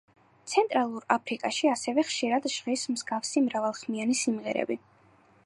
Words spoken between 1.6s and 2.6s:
ასევე ხშირად